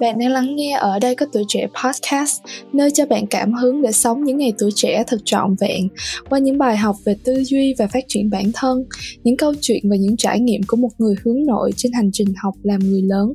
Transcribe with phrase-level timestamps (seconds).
[0.00, 2.40] Bạn đang lắng nghe ở đây có tuổi trẻ podcast,
[2.72, 5.88] nơi cho bạn cảm hứng để sống những ngày tuổi trẻ thật trọn vẹn
[6.28, 8.84] qua những bài học về tư duy và phát triển bản thân,
[9.24, 12.28] những câu chuyện và những trải nghiệm của một người hướng nội trên hành trình
[12.42, 13.32] học làm người lớn.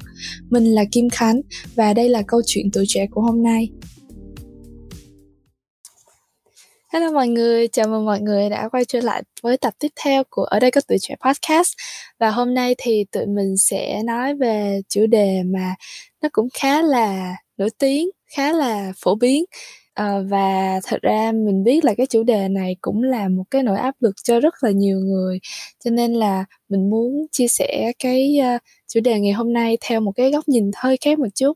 [0.49, 1.41] Mình là Kim Khánh
[1.75, 3.69] và đây là câu chuyện tuổi trẻ của hôm nay.
[6.93, 10.23] Hello mọi người, chào mừng mọi người đã quay trở lại với tập tiếp theo
[10.29, 11.73] của Ở đây có tuổi trẻ podcast.
[12.19, 15.75] Và hôm nay thì tụi mình sẽ nói về chủ đề mà
[16.21, 19.45] nó cũng khá là nổi tiếng, khá là phổ biến.
[19.93, 23.63] À, Và thật ra mình biết là cái chủ đề này cũng là một cái
[23.63, 25.39] nỗi áp lực cho rất là nhiều người.
[25.85, 28.61] Cho nên là mình muốn chia sẻ cái uh,
[28.93, 31.53] chủ đề ngày hôm nay theo một cái góc nhìn hơi khác một chút.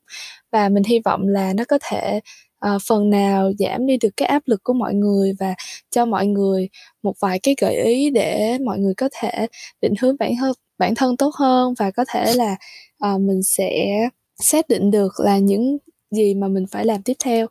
[0.52, 2.20] Và mình hy vọng là nó có thể
[2.76, 5.56] uh, phần nào giảm đi được cái áp lực của mọi người và
[5.92, 6.70] cho mọi người
[7.04, 9.48] một vài cái gợi ý để mọi người có thể
[9.82, 12.56] định hướng bản thân bản thân tốt hơn và có thể là
[13.14, 13.98] uh, mình sẽ
[14.40, 15.78] xác định được là những
[16.12, 17.48] gì mà mình phải làm tiếp theo.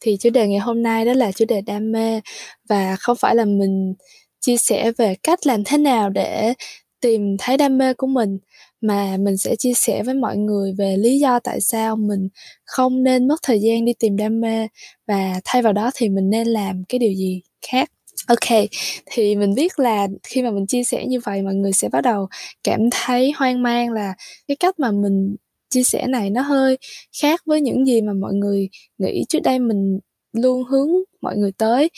[0.00, 2.20] Thì chủ đề ngày hôm nay đó là chủ đề đam mê
[2.68, 3.94] và không phải là mình
[4.40, 6.54] chia sẻ về cách làm thế nào để
[7.00, 8.38] tìm thấy đam mê của mình
[8.80, 12.28] mà mình sẽ chia sẻ với mọi người về lý do tại sao mình
[12.64, 14.68] không nên mất thời gian đi tìm đam mê
[15.06, 17.90] và thay vào đó thì mình nên làm cái điều gì khác.
[18.28, 18.68] Ok
[19.10, 22.00] thì mình biết là khi mà mình chia sẻ như vậy mọi người sẽ bắt
[22.00, 22.28] đầu
[22.64, 24.14] cảm thấy hoang mang là
[24.48, 25.36] cái cách mà mình
[25.70, 26.78] chia sẻ này nó hơi
[27.22, 29.98] khác với những gì mà mọi người nghĩ trước đây mình
[30.32, 30.88] luôn hướng
[31.22, 31.90] mọi người tới.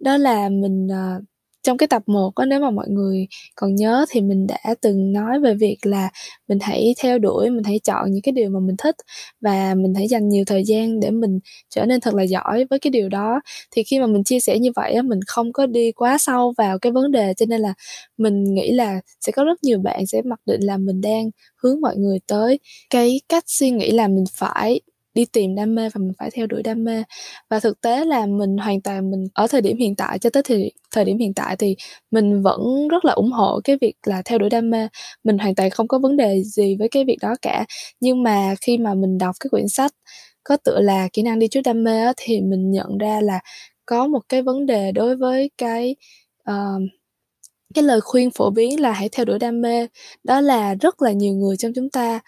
[0.00, 1.24] Đó là mình uh,
[1.62, 5.12] trong cái tập 1 có nếu mà mọi người còn nhớ thì mình đã từng
[5.12, 6.10] nói về việc là
[6.48, 8.96] mình hãy theo đuổi, mình hãy chọn những cái điều mà mình thích
[9.40, 11.38] và mình hãy dành nhiều thời gian để mình
[11.70, 13.40] trở nên thật là giỏi với cái điều đó.
[13.70, 16.52] Thì khi mà mình chia sẻ như vậy á, mình không có đi quá sâu
[16.58, 17.74] vào cái vấn đề, cho nên là
[18.18, 21.30] mình nghĩ là sẽ có rất nhiều bạn sẽ mặc định là mình đang
[21.62, 22.58] hướng mọi người tới
[22.90, 24.80] cái cách suy nghĩ là mình phải
[25.18, 27.02] đi tìm đam mê và mình phải theo đuổi đam mê.
[27.50, 30.42] Và thực tế là mình hoàn toàn mình ở thời điểm hiện tại cho tới
[30.42, 31.76] thời thời điểm hiện tại thì
[32.10, 34.88] mình vẫn rất là ủng hộ cái việc là theo đuổi đam mê.
[35.24, 37.64] Mình hoàn toàn không có vấn đề gì với cái việc đó cả.
[38.00, 39.92] Nhưng mà khi mà mình đọc cái quyển sách
[40.44, 43.40] có tựa là kỹ năng đi trước đam mê á, thì mình nhận ra là
[43.86, 45.96] có một cái vấn đề đối với cái
[46.50, 46.82] uh,
[47.74, 49.86] cái lời khuyên phổ biến là hãy theo đuổi đam mê.
[50.24, 52.20] Đó là rất là nhiều người trong chúng ta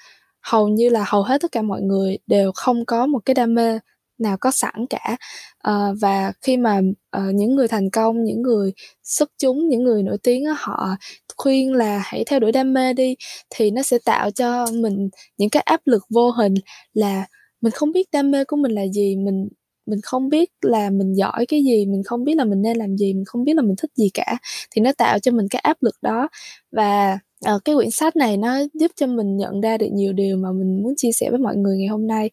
[0.50, 3.54] hầu như là hầu hết tất cả mọi người đều không có một cái đam
[3.54, 3.78] mê
[4.18, 5.16] nào có sẵn cả.
[5.58, 6.80] À, và khi mà
[7.16, 8.72] uh, những người thành công những người
[9.02, 10.96] xuất chúng những người nổi tiếng đó, họ
[11.36, 13.16] khuyên là hãy theo đuổi đam mê đi
[13.50, 15.08] thì nó sẽ tạo cho mình
[15.38, 16.54] những cái áp lực vô hình
[16.94, 17.26] là
[17.60, 19.48] mình không biết đam mê của mình là gì mình
[19.86, 22.96] mình không biết là mình giỏi cái gì mình không biết là mình nên làm
[22.96, 24.38] gì mình không biết là mình thích gì cả.
[24.70, 26.28] Thì nó tạo cho mình cái áp lực đó.
[26.72, 27.18] Và
[27.54, 30.52] uh, cái quyển sách này nó giúp cho mình nhận ra được nhiều điều mà
[30.52, 32.30] mình muốn chia sẻ với mọi người ngày hôm nay.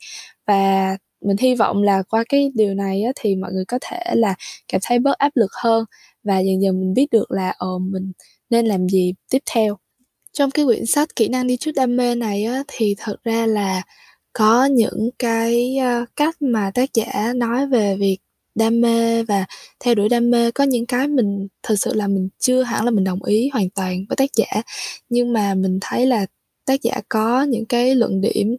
[0.47, 3.99] Và mình hy vọng là qua cái điều này á, thì mọi người có thể
[4.15, 4.35] là
[4.67, 5.85] cảm thấy bớt áp lực hơn
[6.23, 8.11] và dần dần mình biết được là ờ mình
[8.49, 9.77] nên làm gì tiếp theo.
[10.33, 13.45] Trong cái quyển sách kỹ năng đi trước đam mê này á, thì thật ra
[13.47, 13.83] là
[14.33, 18.17] có những cái uh, cách mà tác giả nói về việc
[18.57, 19.45] đam mê và
[19.79, 20.51] theo đuổi đam mê.
[20.51, 23.69] Có những cái mình thực sự là mình chưa hẳn là mình đồng ý hoàn
[23.69, 24.61] toàn với tác giả
[25.09, 26.25] nhưng mà mình thấy là
[26.65, 28.55] tác giả có những cái luận điểm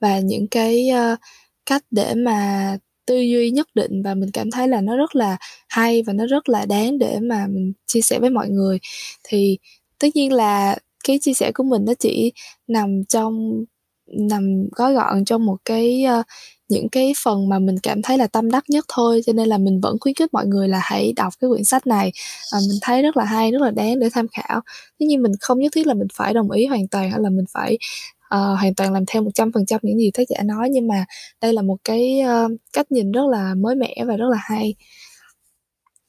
[0.00, 1.18] và những cái uh,
[1.66, 5.36] cách để mà tư duy nhất định và mình cảm thấy là nó rất là
[5.68, 8.78] hay và nó rất là đáng để mà mình chia sẻ với mọi người.
[9.24, 9.58] Thì
[9.98, 12.32] tất nhiên là cái chia sẻ của mình nó chỉ
[12.68, 13.64] nằm trong
[14.06, 16.26] nằm gói gọn trong một cái uh,
[16.72, 19.58] những cái phần mà mình cảm thấy là tâm đắc nhất thôi cho nên là
[19.58, 22.12] mình vẫn khuyến khích mọi người là hãy đọc cái quyển sách này.
[22.52, 24.60] À, mình thấy rất là hay rất là đáng để tham khảo.
[24.98, 27.30] Tuy nhiên mình không nhất thiết là mình phải đồng ý hoàn toàn hay là
[27.30, 27.78] mình phải
[28.34, 30.88] uh, hoàn toàn làm theo một trăm phần trăm những gì tác giả nói nhưng
[30.88, 31.04] mà
[31.40, 34.74] đây là một cái uh, cách nhìn rất là mới mẻ và rất là hay.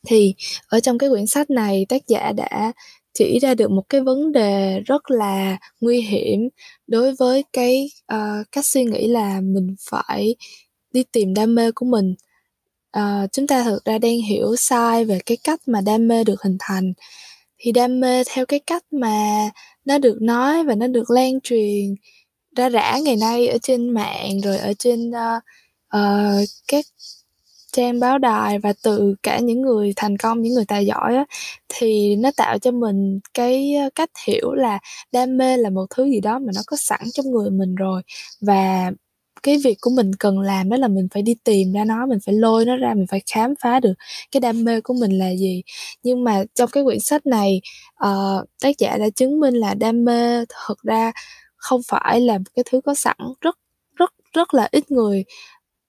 [0.07, 0.35] Thì
[0.67, 2.73] ở trong cái quyển sách này tác giả đã
[3.13, 6.49] chỉ ra được một cái vấn đề rất là nguy hiểm
[6.87, 10.35] đối với cái uh, cách suy nghĩ là mình phải
[10.91, 12.15] đi tìm đam mê của mình.
[12.97, 16.41] Uh, chúng ta thực ra đang hiểu sai về cái cách mà đam mê được
[16.41, 16.93] hình thành.
[17.57, 19.49] Thì đam mê theo cái cách mà
[19.85, 21.95] nó được nói và nó được lan truyền
[22.55, 25.43] ra rã ngày nay ở trên mạng rồi ở trên uh,
[25.97, 26.85] uh, các
[27.73, 31.25] trang báo đài và từ cả những người thành công những người tài giỏi á
[31.69, 34.79] thì nó tạo cho mình cái cách hiểu là
[35.11, 38.01] đam mê là một thứ gì đó mà nó có sẵn trong người mình rồi.
[38.41, 38.91] Và
[39.43, 42.19] cái việc của mình cần làm đó là mình phải đi tìm ra nó mình
[42.25, 43.93] phải lôi nó ra mình phải khám phá được
[44.31, 45.63] cái đam mê của mình là gì.
[46.03, 47.61] Nhưng mà trong cái quyển sách này
[48.05, 51.11] uh, tác giả đã chứng minh là đam mê thật ra
[51.57, 53.55] không phải là cái thứ có sẵn rất
[53.95, 55.23] rất rất là ít người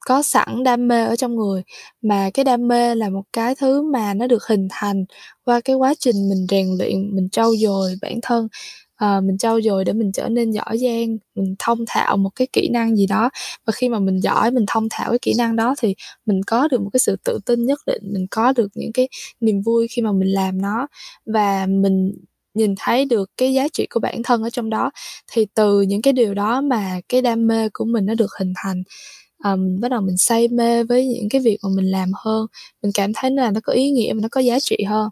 [0.06, 1.62] có sẵn đam mê ở trong người.
[2.02, 5.04] Mà cái đam mê là một cái thứ mà nó được hình thành
[5.44, 8.48] qua cái quá trình mình rèn luyện mình trau dồi bản thân.
[9.04, 12.46] Uh, mình trau dồi để mình trở nên giỏi giang mình thông thạo một cái
[12.52, 13.30] kỹ năng gì đó.
[13.66, 15.94] Và khi mà mình giỏi mình thông thạo cái kỹ năng đó thì
[16.26, 19.08] mình có được một cái sự tự tin nhất định mình có được những cái
[19.40, 20.86] niềm vui khi mà mình làm nó.
[21.26, 22.12] Và mình
[22.54, 24.90] nhìn thấy được cái giá trị của bản thân ở trong đó
[25.32, 28.52] thì từ những cái điều đó mà cái đam mê của mình nó được hình
[28.56, 28.82] thành
[29.44, 32.46] um, bắt đầu mình say mê với những cái việc mà mình làm hơn
[32.82, 35.10] mình cảm thấy là nó có ý nghĩa và nó có giá trị hơn.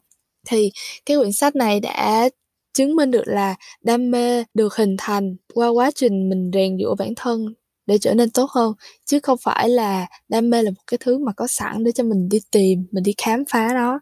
[0.48, 0.72] Thì
[1.06, 2.28] cái quyển sách này đã
[2.74, 6.94] chứng minh được là đam mê được hình thành qua quá trình mình rèn giũa
[6.94, 7.54] bản thân
[7.86, 8.72] để trở nên tốt hơn
[9.06, 12.04] chứ không phải là đam mê là một cái thứ mà có sẵn để cho
[12.04, 14.00] mình đi tìm mình đi khám phá nó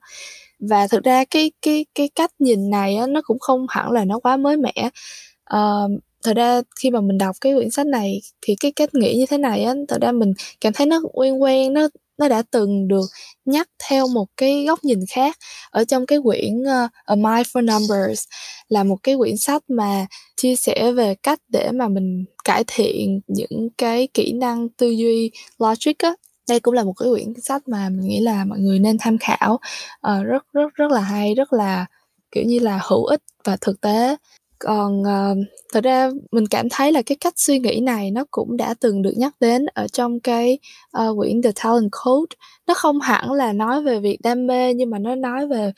[0.61, 4.05] và thực ra cái cái cái cách nhìn này á, nó cũng không hẳn là
[4.05, 4.91] nó quá mới mẻ.
[5.55, 9.15] Uh, thật ra khi mà mình đọc cái quyển sách này thì cái cách nghĩ
[9.17, 11.89] như thế này á thật ra mình cảm thấy nó quen quen nó
[12.21, 13.07] nó đã từng được
[13.45, 15.37] nhắc theo một cái góc nhìn khác.
[15.71, 18.25] Ở trong cái quyển uh, A Mind for Numbers
[18.69, 20.07] là một cái quyển sách mà
[20.37, 25.31] chia sẻ về cách để mà mình cải thiện những cái kỹ năng tư duy
[25.59, 26.15] logic á
[26.51, 29.19] đây cũng là một cái quyển sách mà mình nghĩ là mọi người nên tham
[29.19, 29.61] khảo.
[30.09, 31.87] Uh, rất rất rất là hay rất là
[32.33, 34.17] kiểu như là hữu ích và thực tế.
[34.59, 38.57] Còn uh, thật ra mình cảm thấy là cái cách suy nghĩ này nó cũng
[38.57, 40.59] đã từng được nhắc đến ở trong cái
[40.99, 42.37] uh, quyển The Talent Code.
[42.67, 45.73] Nó không hẳn là nói về việc đam mê nhưng mà nó nói về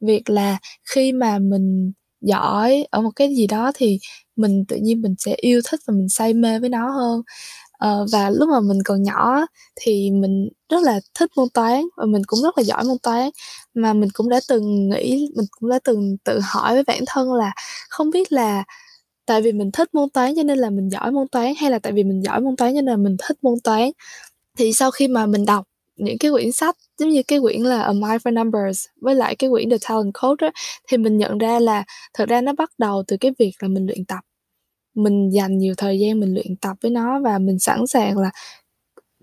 [0.00, 0.58] việc là
[0.94, 3.98] khi mà mình giỏi ở một cái gì đó thì
[4.36, 7.22] mình tự nhiên mình sẽ yêu thích và mình say mê với nó hơn.
[7.78, 9.46] Ờ, và lúc mà mình còn nhỏ
[9.80, 13.30] thì mình rất là thích môn toán và mình cũng rất là giỏi môn toán.
[13.74, 17.32] Mà mình cũng đã từng nghĩ mình cũng đã từng tự hỏi với bản thân
[17.34, 17.52] là
[17.90, 18.64] không biết là
[19.26, 21.78] tại vì mình thích môn toán cho nên là mình giỏi môn toán hay là
[21.78, 23.90] tại vì mình giỏi môn toán cho nên là mình thích môn toán.
[24.58, 25.64] Thì sau khi mà mình đọc
[25.96, 29.36] những cái quyển sách giống như cái quyển là A Mind for Numbers với lại
[29.36, 30.52] cái quyển The Talent Code đó,
[30.88, 31.84] thì mình nhận ra là
[32.14, 34.20] thật ra nó bắt đầu từ cái việc là mình luyện tập
[34.94, 38.30] mình dành nhiều thời gian mình luyện tập với nó và mình sẵn sàng là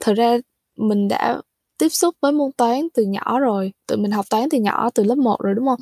[0.02, 0.38] thật ra
[0.78, 1.42] mình đã
[1.78, 5.04] tiếp xúc với môn toán từ nhỏ rồi tụi mình học toán từ nhỏ từ
[5.04, 5.80] lớp 1 rồi đúng không?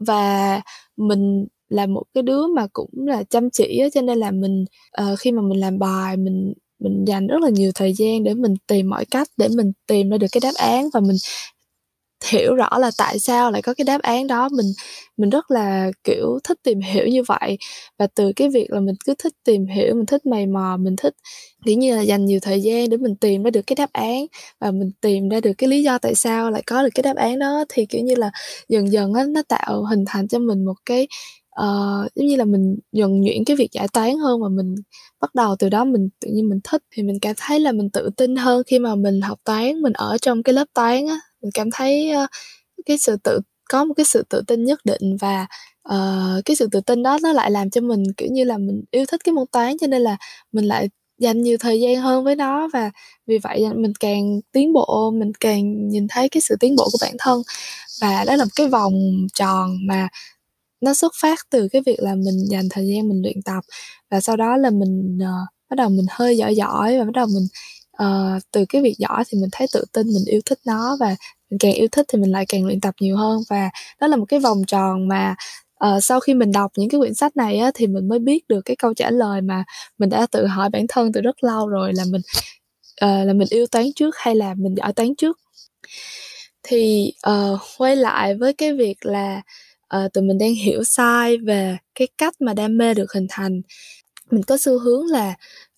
[0.00, 0.60] Và
[0.96, 4.64] mình là một cái đứa mà cũng là chăm chỉ á cho nên là mình
[5.02, 8.34] uh, khi mà mình làm bài mình mình dành rất là nhiều thời gian để
[8.34, 11.16] mình tìm mọi cách để mình tìm ra được cái đáp án và mình
[12.30, 14.48] hiểu rõ là tại sao lại có cái đáp án đó.
[14.52, 14.66] Mình
[15.16, 17.58] mình rất là kiểu thích tìm hiểu như vậy.
[17.98, 20.96] Và từ cái việc là mình cứ thích tìm hiểu mình thích mày mò mình
[20.96, 21.14] thích
[21.66, 24.26] kiểu như là dành nhiều thời gian để mình tìm ra được cái đáp án
[24.60, 27.16] và mình tìm ra được cái lý do tại sao lại có được cái đáp
[27.16, 28.30] án đó thì kiểu như là
[28.68, 31.08] dần dần á nó tạo hình thành cho mình một cái
[31.60, 34.74] uh, giống như là mình nhuần nhuyễn cái việc giải toán hơn và mình
[35.20, 37.90] bắt đầu từ đó mình tự nhiên mình thích thì mình cảm thấy là mình
[37.90, 41.20] tự tin hơn khi mà mình học toán mình ở trong cái lớp toán á
[41.42, 42.30] mình cảm thấy uh,
[42.86, 43.40] cái sự tự
[43.70, 45.46] có một cái sự tự tin nhất định và
[45.88, 48.84] uh, cái sự tự tin đó nó lại làm cho mình kiểu như là mình
[48.90, 50.16] yêu thích cái môn toán cho nên là
[50.52, 52.90] mình lại dành nhiều thời gian hơn với nó và
[53.26, 56.98] vì vậy mình càng tiến bộ mình càng nhìn thấy cái sự tiến bộ của
[57.00, 57.42] bản thân
[58.00, 58.94] và đó là một cái vòng
[59.34, 60.08] tròn mà
[60.80, 63.64] nó xuất phát từ cái việc là mình dành thời gian mình luyện tập
[64.10, 67.26] và sau đó là mình uh, bắt đầu mình hơi giỏi giỏi và bắt đầu
[67.26, 67.46] mình
[68.02, 71.16] uh, từ cái việc giỏi thì mình thấy tự tin mình yêu thích nó và
[71.50, 73.40] mình càng yêu thích thì mình lại càng luyện tập nhiều hơn.
[73.50, 75.34] Và đó là một cái vòng tròn mà
[75.86, 78.48] uh, sau khi mình đọc những cái quyển sách này á, thì mình mới biết
[78.48, 79.64] được cái câu trả lời mà
[79.98, 82.22] mình đã tự hỏi bản thân từ rất lâu rồi là mình
[83.04, 85.38] uh, là mình yêu toán trước hay là mình giỏi toán trước.
[86.62, 89.42] Thì uh, quay lại với cái việc là
[89.96, 93.62] uh, tụi mình đang hiểu sai về cái cách mà đam mê được hình thành
[94.30, 95.34] mình có xu hướng là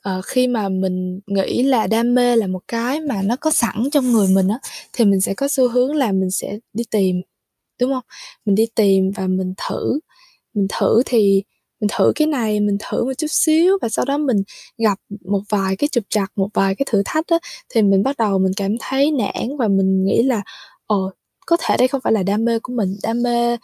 [0.09, 3.85] uh, khi mà mình nghĩ là đam mê là một cái mà nó có sẵn
[3.93, 4.59] trong người mình á
[4.93, 7.23] thì mình sẽ có xu hướng là mình sẽ đi tìm
[7.81, 8.05] đúng không?
[8.45, 10.01] Mình đi tìm và mình thử
[10.55, 11.43] mình thử thì
[11.81, 14.37] mình thử cái này mình thử một chút xíu và sau đó mình
[14.79, 17.39] gặp một vài cái trục trặc một vài cái thử thách á
[17.75, 20.43] thì mình bắt đầu mình cảm thấy nản và mình nghĩ là
[20.87, 21.11] ồ
[21.47, 22.97] có thể đây không phải là đam mê của mình.
[23.03, 23.57] Đam mê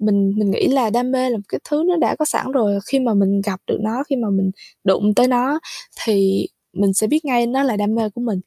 [0.00, 2.80] mình mình nghĩ là đam mê là một cái thứ nó đã có sẵn rồi,
[2.86, 4.50] khi mà mình gặp được nó, khi mà mình
[4.84, 5.60] đụng tới nó
[6.04, 8.40] thì mình sẽ biết ngay nó là đam mê của mình.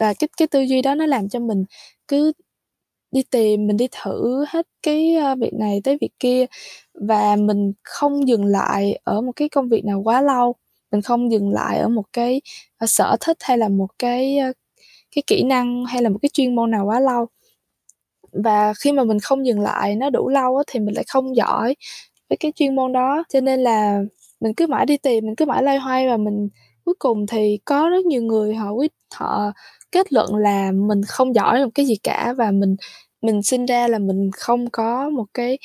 [0.00, 1.64] Và cái cái tư duy đó nó làm cho mình
[2.08, 2.32] cứ
[3.12, 6.46] đi tìm, mình đi thử hết cái ờ, việc này tới việc kia.
[6.94, 10.54] Và mình không dừng lại ở một cái công việc nào quá lâu.
[10.92, 12.40] Mình không dừng lại ở một cái
[12.78, 14.52] ờ, sở thích hay là một cái ờ,
[15.16, 17.26] cái kỹ năng hay là một cái chuyên môn nào quá lâu
[18.32, 21.36] và khi mà mình không dừng lại nó đủ lâu á, thì mình lại không
[21.36, 21.76] giỏi
[22.30, 23.24] với cái chuyên môn đó.
[23.32, 24.02] Cho nên là
[24.40, 26.48] mình cứ mãi đi tìm mình cứ mãi loay hoay và mình
[26.84, 29.52] cuối cùng thì có rất nhiều người họ quyết họ
[29.92, 32.76] kết luận là mình không giỏi một cái gì cả và mình
[33.22, 35.58] mình sinh ra là mình không có một cái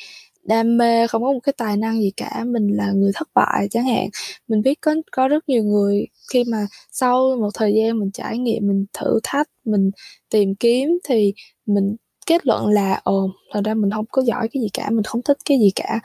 [0.44, 2.44] đam mê không có một cái tài năng gì cả.
[2.46, 4.08] Mình là người thất bại chẳng hạn.
[4.48, 8.38] Mình biết có có rất nhiều người khi mà sau một thời gian mình trải
[8.38, 9.90] nghiệm mình thử thách mình
[10.30, 11.34] tìm kiếm thì
[11.66, 15.04] mình kết luận là ồ thật ra mình không có giỏi cái gì cả, mình
[15.04, 16.00] không thích cái gì cả,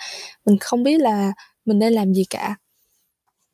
[0.45, 1.33] mình không biết là
[1.65, 2.55] mình nên làm gì cả.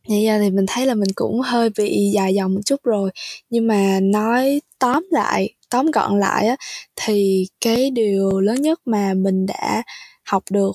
[0.10, 3.10] Bây giờ thì mình thấy là mình cũng hơi bị dài dòng một chút rồi.
[3.50, 6.55] Nhưng mà nói tóm lại, tóm gọn lại á,
[6.95, 9.84] thì cái điều lớn nhất mà mình đã
[10.25, 10.72] học được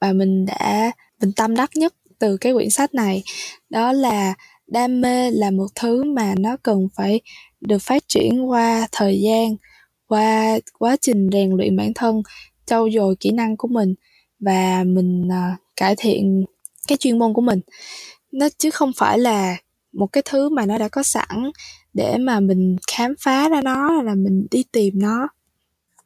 [0.00, 3.22] và mình đã, mình tâm đắc nhất từ cái quyển sách này,
[3.70, 4.34] đó là
[4.66, 7.20] đam mê là một thứ mà nó cần phải
[7.60, 9.56] được phát triển qua thời gian
[10.10, 12.22] qua quá trình rèn luyện bản thân
[12.66, 13.94] trau dồi kỹ năng của mình
[14.40, 16.44] và mình uh, cải thiện
[16.88, 17.60] cái chuyên môn của mình.
[18.32, 19.56] Nó chứ không phải là
[19.92, 21.50] một cái thứ mà nó đã có sẵn
[21.94, 25.28] để mà mình khám phá ra nó là mình đi tìm nó.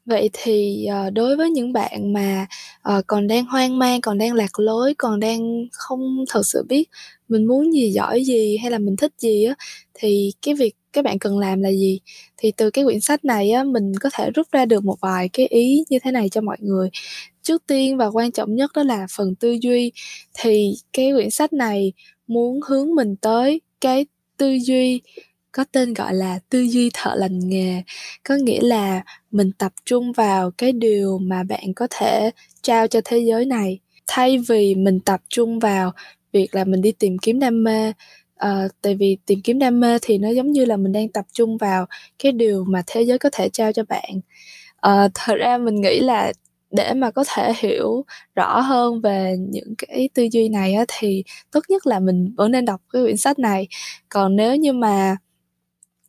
[0.06, 2.46] Vậy thì uh, đối với những bạn mà
[2.98, 6.88] uh, còn đang hoang mang còn đang lạc lối còn đang không thật sự biết
[7.28, 9.54] mình muốn gì giỏi gì hay là mình thích gì á
[9.94, 12.00] thì cái việc các bạn cần làm là gì?
[12.36, 15.28] Thì từ cái quyển sách này á, mình có thể rút ra được một vài
[15.28, 16.88] cái ý như thế này cho mọi người.
[17.42, 19.92] Trước tiên và quan trọng nhất đó là phần tư duy.
[20.34, 21.92] Thì cái quyển sách này
[22.26, 25.00] muốn hướng mình tới cái tư duy
[25.52, 27.82] có tên gọi là tư duy thợ lành nghề.
[28.28, 32.30] Có nghĩa là mình tập trung vào cái điều mà bạn có thể
[32.62, 33.78] trao cho thế giới này.
[34.06, 35.92] Thay vì mình tập trung vào
[36.32, 37.92] việc là mình đi tìm kiếm đam mê
[38.36, 41.24] à, tại vì tìm kiếm đam mê thì nó giống như là mình đang tập
[41.32, 41.86] trung vào
[42.18, 44.20] cái điều mà thế giới có thể trao cho bạn.
[44.76, 46.32] À, thật ra mình nghĩ là
[46.70, 51.24] để mà có thể hiểu rõ hơn về những cái tư duy này á, thì
[51.52, 53.68] tốt nhất là mình vẫn nên đọc cái quyển sách này.
[54.08, 55.16] Còn nếu như mà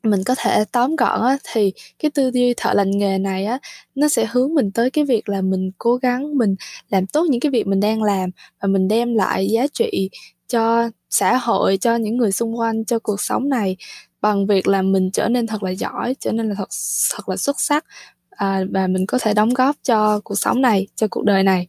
[0.04, 3.60] mình có thể tóm gọn á, thì cái tư duy thợ lành nghề này á
[3.96, 6.56] nó sẽ hướng mình tới cái việc là mình cố gắng mình
[6.90, 8.30] làm tốt những cái việc mình đang làm
[8.62, 10.10] và mình đem lại giá trị
[10.48, 13.78] cho xã hội cho những người xung quanh cho cuộc sống này
[14.22, 16.70] bằng việc là mình trở nên thật là giỏi trở nên là thật
[17.16, 17.86] thật là xuất sắc
[18.30, 21.68] à, và mình có thể đóng góp cho cuộc sống này cho cuộc đời này.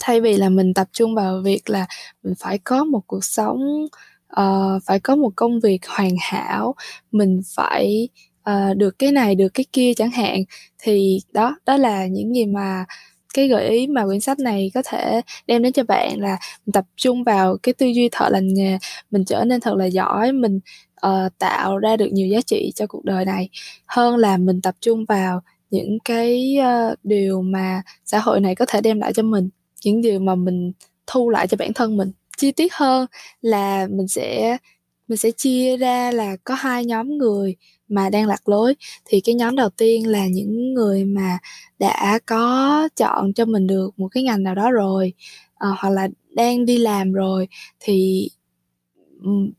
[0.00, 1.86] Thay vì là mình tập trung vào việc là
[2.22, 3.86] mình phải có một cuộc sống
[4.40, 6.74] uh, phải có một công việc hoàn hảo
[7.12, 8.08] mình phải
[8.50, 10.42] uh, được cái này được cái kia chẳng hạn
[10.78, 12.84] thì đó đó là những gì mà
[13.38, 16.72] cái gợi ý mà quyển sách này có thể đem đến cho bạn là mình
[16.72, 18.78] tập trung vào cái tư duy thợ lành nghề
[19.10, 20.60] mình trở nên thật là giỏi mình
[21.06, 23.48] uh, tạo ra được nhiều giá trị cho cuộc đời này.
[23.86, 25.40] Hơn là mình tập trung vào
[25.70, 29.48] những cái uh, điều mà xã hội này có thể đem lại cho mình
[29.84, 30.72] những điều mà mình
[31.06, 32.12] thu lại cho bản thân mình.
[32.36, 33.06] Chi tiết hơn
[33.40, 34.56] là mình sẽ
[35.08, 37.56] mình sẽ chia ra là có hai nhóm người
[37.88, 38.74] mà đang lạc lối.
[39.04, 41.38] Thì cái nhóm đầu tiên là những người mà
[41.78, 45.12] đã có chọn cho mình được một cái ngành nào đó rồi
[45.54, 47.48] à, hoặc là đang đi làm rồi
[47.80, 48.28] thì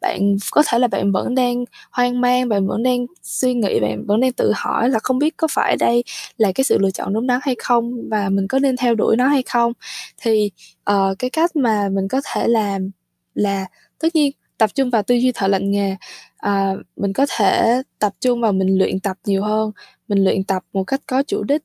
[0.02, 4.06] bạn có thể là bạn vẫn đang hoang mang bạn vẫn đang suy nghĩ bạn
[4.08, 6.04] vẫn đang tự hỏi là không biết có phải đây
[6.38, 9.16] là cái sự lựa chọn đúng đắn hay không và mình có nên theo đuổi
[9.18, 9.74] nó hay không.
[10.22, 10.52] Thì
[10.92, 12.92] uh, cái cách mà mình có thể làm
[13.34, 13.66] là
[14.00, 15.96] tất nhiên tập trung vào tư duy thợ lành nghề
[16.40, 19.72] à, mình có thể tập trung vào mình luyện tập nhiều hơn
[20.08, 21.62] mình luyện tập một cách có chủ đích.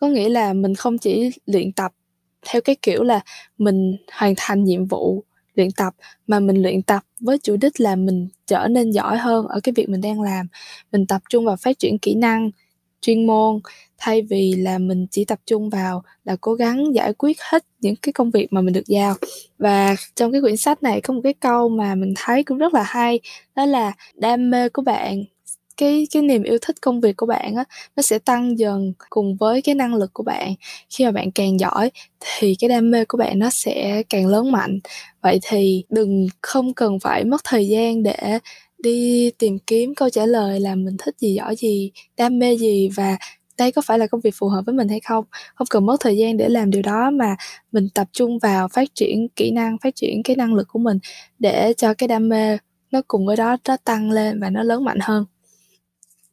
[0.00, 1.92] Có nghĩa là mình không chỉ luyện tập
[2.46, 3.20] theo cái kiểu là
[3.58, 5.94] mình hoàn thành nhiệm vụ luyện tập
[6.26, 9.72] mà mình luyện tập với chủ đích là mình trở nên giỏi hơn ở cái
[9.76, 10.46] việc mình đang làm.
[10.92, 12.50] Mình tập trung vào phát triển kỹ năng
[13.02, 13.60] chuyên môn.
[13.98, 17.96] Thay vì là mình chỉ tập trung vào là cố gắng giải quyết hết những
[17.96, 19.14] cái công việc mà mình được giao.
[19.58, 22.74] Và trong cái quyển sách này có một cái câu mà mình thấy cũng rất
[22.74, 23.20] là hay,
[23.56, 25.24] đó là đam mê của bạn,
[25.76, 27.64] cái cái niềm yêu thích công việc của bạn á,
[27.96, 30.54] nó sẽ tăng dần cùng với cái năng lực của bạn.
[30.90, 31.90] Khi mà bạn càng giỏi
[32.20, 34.80] thì cái đam mê của bạn nó sẽ càng lớn mạnh.
[35.22, 38.38] Vậy thì đừng, không cần phải mất thời gian để
[38.82, 42.88] đi tìm kiếm câu trả lời là mình thích gì giỏi gì đam mê gì
[42.88, 43.16] và
[43.58, 45.24] đây có phải là công việc phù hợp với mình hay không?
[45.54, 47.36] Không cần mất thời gian để làm điều đó mà
[47.72, 50.98] mình tập trung vào phát triển kỹ năng phát triển cái năng lực của mình
[51.38, 52.58] để cho cái đam mê
[52.90, 55.24] nó cùng với đó nó tăng lên và nó lớn mạnh hơn.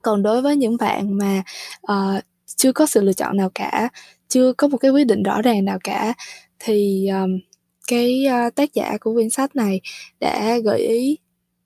[0.01, 1.43] Còn đối với những bạn mà
[1.91, 2.23] uh,
[2.55, 3.89] chưa có sự lựa chọn nào cả
[4.27, 6.13] chưa có một cái quyết định rõ ràng nào cả
[6.59, 7.39] thì um,
[7.87, 9.81] cái uh, tác giả của quyển sách này
[10.19, 11.17] đã gợi ý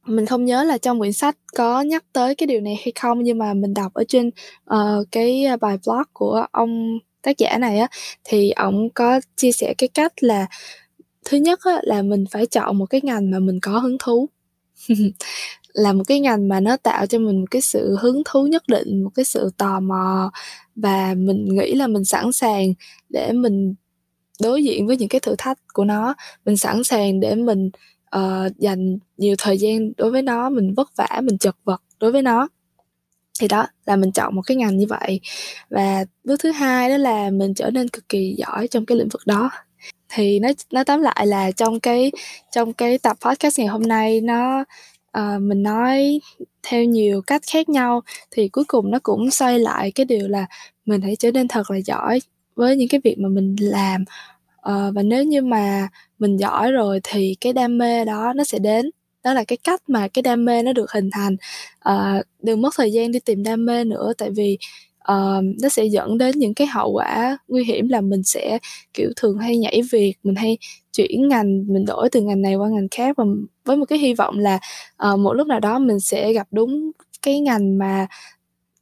[0.06, 3.24] mình không nhớ là trong quyển sách có nhắc tới cái điều này hay không
[3.24, 4.28] nhưng mà mình đọc ở trên
[4.74, 7.88] uh, cái bài blog của ông tác giả này á
[8.24, 10.48] thì ông có chia sẻ cái cách là
[11.26, 14.30] thứ nhất á, là mình phải chọn một cái ngành mà mình có hứng thú.
[15.74, 18.64] Là một cái ngành mà nó tạo cho mình một cái sự hứng thú nhất
[18.68, 20.32] định một cái sự tò mò
[20.76, 22.74] và mình nghĩ là mình sẵn sàng
[23.10, 23.76] để mình
[24.42, 26.16] đối diện với những cái thử thách của nó.
[26.46, 27.70] Mình sẵn sàng để mình
[28.18, 32.12] uh, dành nhiều thời gian đối với nó mình vất vả mình chật vật đối
[32.12, 32.48] với nó.
[33.40, 35.20] Thì đó là mình chọn một cái ngành như vậy.
[35.70, 39.10] Và bước thứ hai đó là mình trở nên cực kỳ giỏi trong cái lĩnh
[39.10, 39.50] vực đó.
[40.10, 42.12] Thì nó nó tóm lại là trong cái
[42.52, 44.64] trong cái tập podcast ngày hôm nay nó
[45.18, 46.20] uh, mình nói
[46.64, 48.02] theo nhiều cách khác nhau
[48.32, 50.46] thì cuối cùng nó cũng xoay lại cái điều là
[50.86, 52.20] mình hãy trở nên thật là giỏi
[52.56, 54.06] với những cái việc mà mình làm
[54.64, 55.88] Ờ, và nếu như mà
[56.20, 58.90] mình giỏi rồi thì cái đam mê đó nó sẽ đến.
[59.24, 61.36] Đó là cái cách mà cái đam mê nó được hình thành.
[61.90, 64.58] Uh, đừng mất thời gian đi tìm đam mê nữa tại vì
[65.12, 68.60] uh, nó sẽ dẫn đến những cái hậu quả nguy hiểm là mình sẽ
[68.94, 70.58] kiểu thường hay nhảy việc mình hay
[70.94, 73.18] chuyển ngành mình đổi từ ngành này qua ngành khác.
[73.18, 73.24] Và
[73.66, 74.60] với một cái hy vọng là
[75.14, 76.92] uh, một lúc nào đó mình sẽ gặp đúng
[77.22, 78.08] cái ngành mà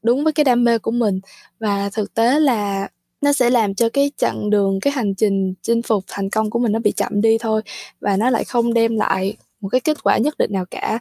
[0.04, 1.20] đúng với cái đam mê của mình.
[1.60, 2.90] Và thực tế là
[3.22, 6.60] nó sẽ làm cho cái chặng đường cái hành trình chinh phục thành công của
[6.60, 7.62] mình nó bị chậm đi thôi
[8.00, 11.00] và nó lại không đem lại một cái kết quả nhất định nào cả.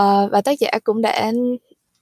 [0.00, 1.32] Uh, và tác giả cũng đã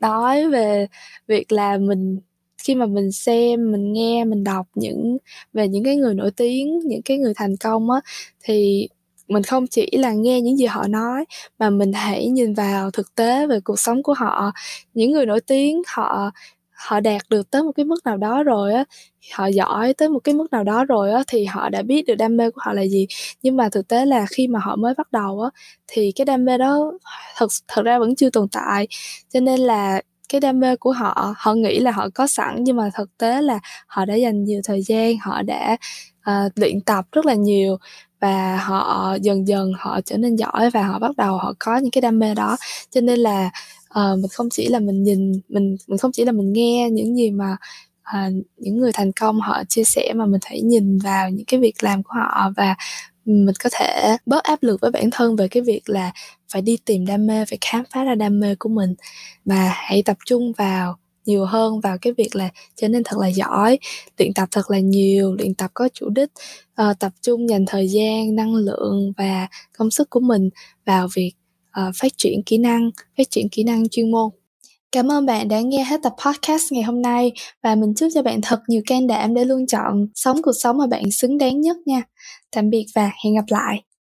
[0.00, 0.86] nói về
[1.26, 2.20] việc là mình
[2.58, 5.18] khi mà mình xem mình nghe mình đọc những
[5.52, 8.00] về những cái người nổi tiếng những cái người thành công á
[8.42, 8.88] thì
[9.28, 11.24] mình không chỉ là nghe những gì họ nói
[11.58, 14.52] mà mình hãy nhìn vào thực tế về cuộc sống của họ.
[14.94, 16.30] Những người nổi tiếng họ
[16.88, 18.84] họ đạt được tới một cái mức nào đó rồi á
[19.32, 22.14] họ giỏi tới một cái mức nào đó rồi á thì họ đã biết được
[22.14, 23.06] đam mê của họ là gì.
[23.42, 25.50] Nhưng mà thực tế là khi mà họ mới bắt đầu á
[25.86, 26.92] thì cái đam mê đó
[27.36, 28.88] thật thật ra vẫn chưa tồn tại.
[29.28, 32.76] Cho nên là cái đam mê của họ họ nghĩ là họ có sẵn nhưng
[32.76, 35.76] mà thực tế là họ đã dành nhiều thời gian họ đã
[36.30, 37.76] uh, luyện tập rất là nhiều
[38.20, 41.90] và họ dần dần họ trở nên giỏi và họ bắt đầu họ có những
[41.90, 42.56] cái đam mê đó.
[42.90, 43.50] Cho nên là
[43.98, 47.16] uh, mình không chỉ là mình nhìn mình mình không chỉ là mình nghe những
[47.16, 47.56] gì mà
[48.16, 51.60] uh, những người thành công họ chia sẻ mà mình hãy nhìn vào những cái
[51.60, 52.74] việc làm của họ và
[53.24, 56.12] mình có thể bớt áp lực với bản thân về cái việc là
[56.52, 58.94] phải đi tìm đam mê phải khám phá ra đam mê của mình.
[59.44, 63.26] Mà hãy tập trung vào nhiều hơn vào cái việc là trở nên thật là
[63.26, 63.78] giỏi
[64.18, 66.30] luyện tập thật là nhiều luyện tập có chủ đích
[66.82, 69.48] uh, tập trung dành thời gian năng lượng và
[69.78, 70.50] công sức của mình
[70.86, 71.32] vào việc
[71.80, 74.30] uh, phát triển kỹ năng phát triển kỹ năng chuyên môn
[74.92, 78.22] Cảm ơn bạn đã nghe hết tập podcast ngày hôm nay và mình chúc cho
[78.22, 81.60] bạn thật nhiều can đảm để luôn chọn sống cuộc sống mà bạn xứng đáng
[81.60, 82.02] nhất nha.
[82.52, 83.82] Tạm biệt và hẹn gặp lại.